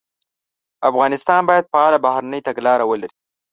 [0.89, 3.15] افغانستان باید فعاله بهرنۍ تګلاره ولري.